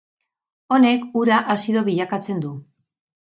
Honek 0.77 1.03
ura 1.21 1.37
azido 1.57 1.85
bilakatzen 1.91 2.41
du. 2.47 2.55